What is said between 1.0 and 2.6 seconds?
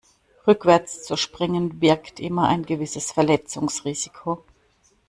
zu springen birgt immer